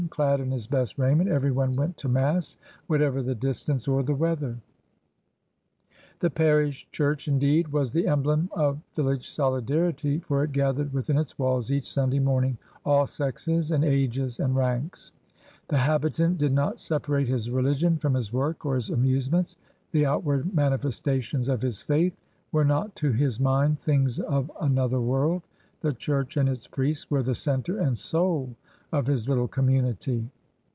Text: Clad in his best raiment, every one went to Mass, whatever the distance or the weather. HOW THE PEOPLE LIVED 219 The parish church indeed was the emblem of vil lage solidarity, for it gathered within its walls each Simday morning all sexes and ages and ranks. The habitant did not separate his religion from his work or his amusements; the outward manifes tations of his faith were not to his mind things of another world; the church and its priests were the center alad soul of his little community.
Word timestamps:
Clad 0.09 0.39
in 0.41 0.49
his 0.51 0.65
best 0.67 0.97
raiment, 0.97 1.29
every 1.29 1.51
one 1.51 1.75
went 1.75 1.95
to 1.97 2.09
Mass, 2.09 2.57
whatever 2.87 3.21
the 3.21 3.35
distance 3.35 3.87
or 3.87 4.01
the 4.01 4.15
weather. 4.15 4.57
HOW 5.89 5.95
THE 6.19 6.29
PEOPLE 6.31 6.45
LIVED 6.63 6.91
219 6.91 6.91
The 6.91 6.91
parish 6.91 6.91
church 6.91 7.27
indeed 7.27 7.67
was 7.71 7.93
the 7.93 8.07
emblem 8.07 8.49
of 8.51 8.81
vil 8.95 9.05
lage 9.05 9.29
solidarity, 9.29 10.17
for 10.19 10.43
it 10.43 10.51
gathered 10.53 10.91
within 10.91 11.19
its 11.19 11.37
walls 11.37 11.71
each 11.71 11.85
Simday 11.85 12.21
morning 12.21 12.57
all 12.83 13.05
sexes 13.05 13.69
and 13.69 13.85
ages 13.85 14.39
and 14.39 14.55
ranks. 14.55 15.11
The 15.67 15.77
habitant 15.77 16.39
did 16.39 16.51
not 16.51 16.79
separate 16.79 17.27
his 17.27 17.51
religion 17.51 17.97
from 17.97 18.15
his 18.15 18.33
work 18.33 18.65
or 18.65 18.75
his 18.75 18.89
amusements; 18.89 19.55
the 19.91 20.07
outward 20.07 20.53
manifes 20.53 20.99
tations 20.99 21.47
of 21.47 21.61
his 21.61 21.81
faith 21.81 22.17
were 22.51 22.65
not 22.65 22.95
to 22.97 23.11
his 23.13 23.39
mind 23.39 23.79
things 23.79 24.19
of 24.19 24.51
another 24.59 24.99
world; 24.99 25.43
the 25.81 25.93
church 25.93 26.35
and 26.37 26.49
its 26.49 26.67
priests 26.67 27.09
were 27.09 27.23
the 27.23 27.35
center 27.35 27.75
alad 27.75 27.97
soul 27.97 28.55
of 28.93 29.07
his 29.07 29.29
little 29.29 29.47
community. 29.47 30.29